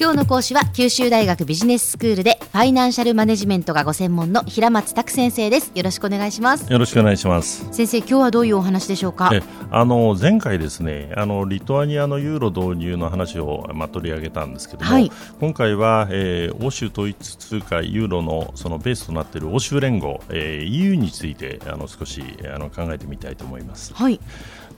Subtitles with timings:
[0.00, 5.72] 今日の講師は九州大学ビジネススクールでファイナンシャルマネジメントがご専門の平松卓先生です。
[5.74, 6.72] よろしくお願いします。
[6.72, 7.68] よろしくお願いします。
[7.70, 9.28] 先生今日はどういうお話でしょうか？
[9.30, 23.92] えあの前回ですねあのリトアニアのユーロ導入の話を、まあ、取り上げたんですけども、はい、今回は、えー、欧州統一通貨ユーロのそのベースとなっている欧州連合、えー、EU についてあの少しあの考えてみたいと思います。
[23.92, 24.18] はい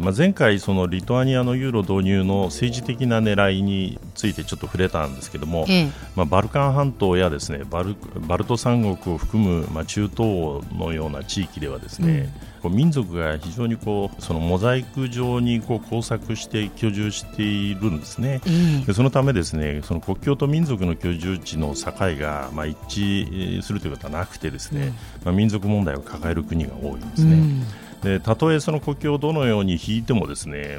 [0.00, 18.40] まあ、前回、そのリトアニアのユーロ導入の政治的な狙いについてちょっと触れたんですけども、ええ、まあ、バルカン半島やですねバルバルト三国を含む、まあ、中東のような地域ではですね、うん、こう民族が非常にこうそのモザイク状にこう交錯して居住しているんですね、
[18.86, 24.92] でそのためですねその国境と民族の居住地の境が、まあ、一致するということはなくてですね、うん、
[25.24, 27.34] まあ、民族問題を抱える国が多いんですね。
[27.34, 27.62] うん
[28.02, 30.78] でたとえその国境をどのように引いてもですね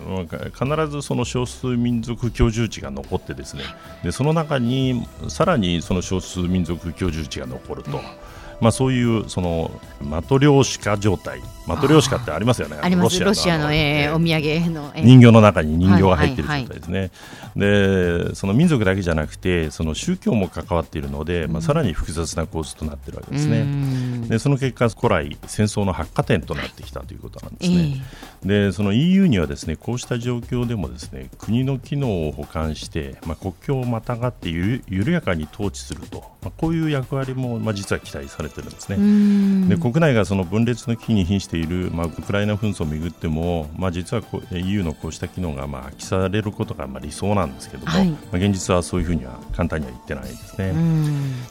[0.53, 3.63] 必ずその少数民族居住地が残ってですね
[4.03, 7.99] でその中にさらにその少数民族居住地が残ると。
[8.61, 11.41] まあ、そういうそのマトリョーシカ状態。
[11.67, 12.77] マトリョーシカってありますよね。
[12.81, 13.19] あります。
[13.21, 17.11] ロシアの、えー、お土産の、えー、人形の中に人形が入っている状態ですね、
[17.55, 23.65] でその民族だけじゃなくてその宗教も関わっているので、まあ、さらに複雑な構図となっているわけですね
[24.27, 28.03] でその結果古来戦争の発火点となってきたということなんですね、
[28.43, 38.97] えー、でその EU にはですねこうした状況でもですね国の機能を補完して、まあ、国境をまたがって緩やかに統治すると、まあ、こういう役割も、まあ、実は期待されているんですね。
[39.69, 50.73] で国内がその分裂の危機に瀕している、まあ、ウクライナ紛争をめぐっても、まあ、実は EU のこうした機能がまあ発揮されることがまあ理想なんですけども、はい、まあ、現実はそういうふうには簡単には言ってないですね。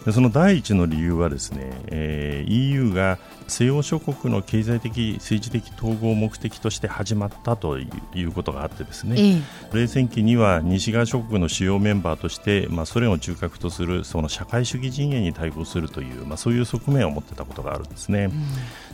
[0.05, 7.87] でその第一の理由はですね、えー、EU が西欧諸国の経済的、政治的統合を目的として始まったとい
[8.25, 18.31] うことがあってですね、ええ、冷戦期には西側諸国の主要メンバーとして、まあ、ソ連を中核とするその社会主義陣営に対抗するという、まあ、そういう側面を持っていたことがあるんですね。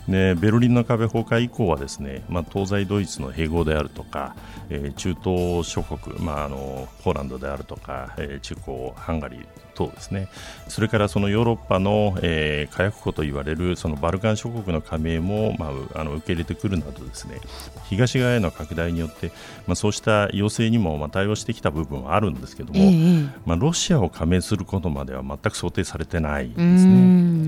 [0.07, 4.35] うん、でベルリンの壁崩壊以降はですね、まあ、東西ドイツの併合であるとか、
[4.71, 9.47] えー、中東諸国、まあ、あのポーランドであるとか、えー、中古ハンガリー
[9.79, 10.29] 等ですね。
[10.67, 17.41] それからそのヨーロッパの、えー、火薬庫と言われるそのバルカン諸国の加盟も、まあ、あの受け入れてくるなどですね
[17.89, 19.29] 東側への拡大によって、
[19.67, 27.39] まあ、そうした要請にもまあ対応してきた部分はあるんですけども、えー、まあ、ロシアを加盟することまでは全く想定されてないんですね。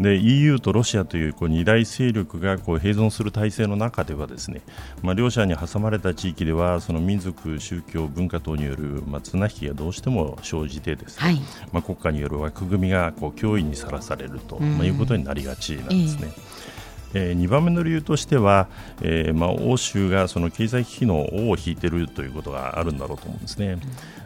[0.00, 4.62] で EU とロシアというこう二大勢力がこう併存する体制の中ではですね、
[5.02, 11.40] まあ、両者に挟まれた地域ではその民族、宗教、文化等による、まあ、綱引きがどうしても生じてですね、はい、
[11.72, 16.22] まあ、国家による枠組みがこう脅威にさらされると、まあ、いうことになりがちなんですね。
[16.22, 16.79] えー、
[17.12, 18.68] 2番目の理由としては、
[19.02, 23.78] えーまあ、欧州がその経済危機の尾を引いているということがあるんだろうと思うんですね。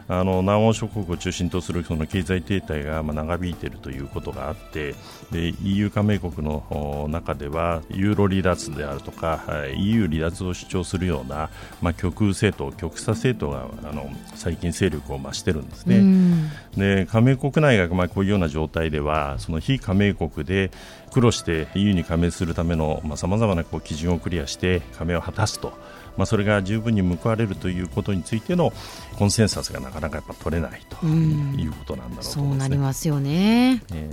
[0.07, 4.93] あの南欧諸国を中心とするその経済停滞がまあ長引いているということがあって
[5.31, 9.43] で EU 加盟国の中ではユーロ離脱であるとか
[9.75, 11.49] EU 離脱を主張するような、
[11.81, 16.01] まあ、極右政党、極左政党があの最近勢力を増しているんですね。
[16.77, 20.71] で加盟国内がまあこういうような状態ではその非加盟国で
[21.11, 25.73] 苦労して EU に加盟するためのさまざ、まなこう基準をクリアして加盟を果たすと。
[26.17, 28.71] まあ、それが十分に報われるということについての
[29.17, 34.09] コンセンサスがなかなかやっぱ取れないということなんだろうと思います、ね、そうなりますよね、え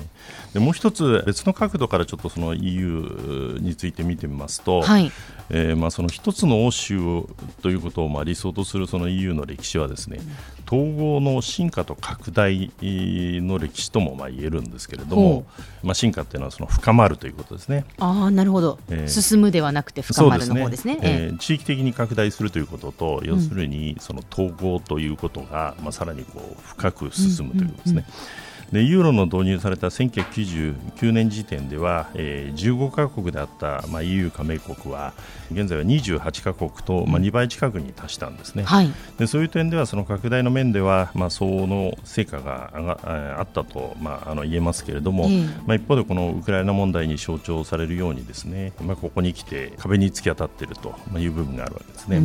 [0.51, 5.11] ー、でもう一つ別の角度からちょっとその EU について見てみますと、はい、
[5.51, 7.25] えー、まあその一つの欧州
[7.63, 10.21] ということをまあ理想とするその EU の歴史はですね、
[10.67, 15.45] 統合の進化と拡大の歴史ともまあ言えるんですけれども、
[15.83, 17.85] まあ、進化というのはその深まるということですね。
[17.99, 20.97] あなるほど、えー、進むではなくて深まるの方ですね。
[20.97, 21.09] すね。
[21.29, 27.93] えー、地域的に拡大するということと、要するにその統合ということが、まあ、さらにこう深く進むということですね。
[27.93, 28.05] うんうん
[28.47, 35.13] うんでユーロの導入された1999年時点では、えー、15カ国であった、まあ、EU 加盟国は
[35.53, 42.71] 現在は28カ国と、まあ、2倍近くに達したんですね、はい、でそういう点ではその拡大の面では、まあ、相応の成果が
[43.39, 45.29] あったと、まあ、あの言えますけれども、
[45.67, 52.23] まあ、一方でこのウクライナ問題に象徴されるようにですね、まあ、ここに来て壁に突き当たっているという部分があるわけですね。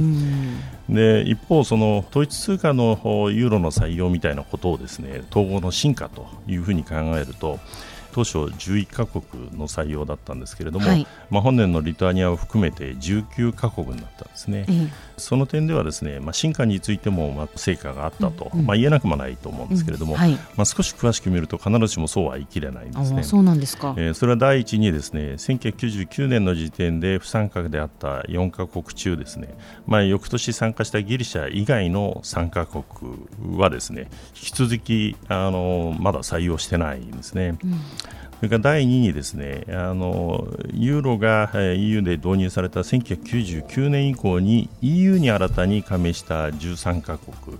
[0.89, 2.97] で一方、その統一通貨の
[3.31, 7.59] ユーロの採用みたいなことをですね統合の進化というふうに考えると
[8.17, 9.23] 当初11カ国
[9.55, 14.65] の採用だったんですけれども、はい、まあ、本年のリトアニアを含めて19カ国になったんですね、
[15.17, 20.19] その点ではですね、まあ、進化についてもまあ成果があったと、うん、まあ、言えなくもないと思うんですけれども、うん。
[20.19, 23.21] はい、まあ、少し詳しく見ると必ずしもそうは言い切れないんですね。
[23.21, 29.55] そうなんですか、えー、それは第一にですね1999年の時点で不参加であった4カ国中ですね、
[29.85, 32.83] まあ、翌年参加したギリシャ以外の3カ国
[33.59, 37.59] はですね引き続きあのまだ採用してないんですね。
[37.63, 37.79] うん
[38.37, 47.57] それから第2にですねあのユーロが EU で導入された1999年以降に EU に新たに加盟した13カ国、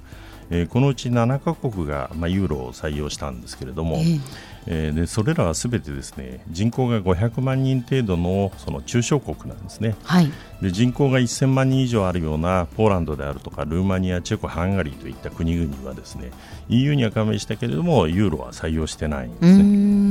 [0.52, 4.22] えー、このうち7カ国が、まあ、ユーロを採用したんですけれども、えー
[4.70, 10.32] えー、でそれらはすべてですね人口が500万人程度のその中小国なんですね、はい、
[10.62, 16.32] で人口が1000万人以上あるようなポーランドであるとかルーマニア、チェコ、ハンガリーといった国々はですね
[16.70, 20.07] EU には加盟したけれどもユーロは採用してないんですね。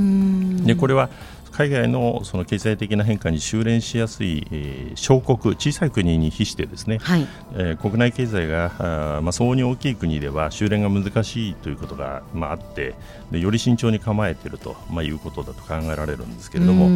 [0.66, 1.08] でこれは
[1.56, 12.94] 海外のその経済的な変化に修練しやすい、えー、小国、小さい国に比してですね、はい、えー、国内経済があ、まあ、相応に大きい国では修練が難しいということが、まあ、あって
[13.30, 16.90] でより慎重に構えていると、まあ、いうことだと考えられるんですけれども、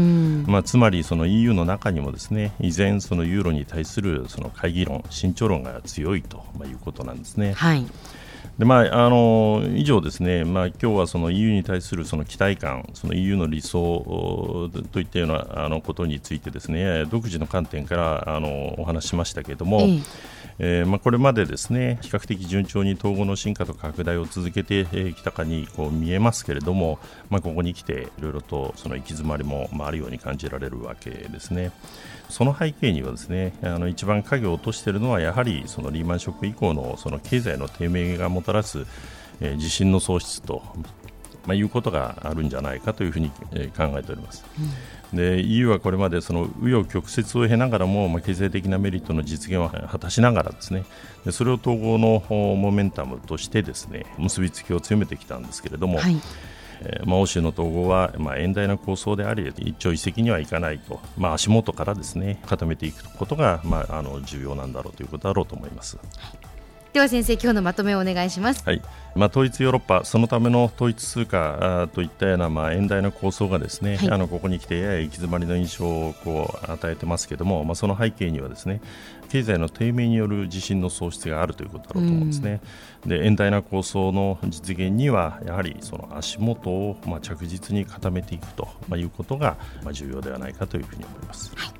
[0.47, 7.55] まあ、つまりその EU の中にもですね依然、そのユーロに対するその会議論、慎重論が強いと、まあ、いうことなんですね。
[7.55, 7.87] はい
[8.59, 19.81] でまあ、あの以上ですね、まあ今日はその EU に対するその期待感、その EU の理想といったようなあのことについてですね、独自の観点からあのお話しましたけれども、
[20.63, 24.85] えー、まあ、これまでですね比較的順調に統合の進化と拡大を続けて
[25.17, 26.99] きたかにこう見えますけれども、
[27.31, 31.73] まあ、ここに来ていろいろとその行き詰まりもあるように感じられるわけですね。
[32.29, 38.87] その背景にはですねあの一番影を落としているのはやはりそのリーマンショック以降のその経済の低迷がもたらす、
[39.41, 40.62] えー、地震の喪失と、
[41.47, 44.44] まあ、いうことがあるんじゃないかというふうに、えー、考えております。
[45.12, 50.85] うん、で EU はこれまでその紆余曲折を経ながらも、まあ、経済的なメリットの実現を果たしながらですね
[51.25, 56.17] でそれを統合のモメンタムとしてですね結びつきを強めてきたんですけれども、はい
[56.83, 65.99] えー、まあ、欧州の統合は、まあ、遠大な構想であり一朝一夕にはいかないと、まあ、足元からですね固めていくことが、まあ、あの重要なんだろうということだろうと思います。
[66.93, 68.65] では先生今日のまとめをお願いします。
[68.65, 68.83] はい。
[69.15, 78.81] まあ統一ヨーロッパそのための統一通貨といったようなまあ遠大な構想がですね、はい、あのここに来てやや行き詰まりの印象をこう与えてますけども、まあその背景にはですね
[79.29, 82.61] 経済の低迷による地震の喪失があるということだろうと思うんですね。
[83.07, 91.53] で遠大な構想の実現にはやはりその足元をまあ着実に固めていくということがまあ重要ではないかというふうに思います。
[91.55, 91.80] はい